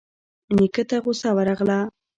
[0.57, 1.79] نيکه ته غوسه ورغله.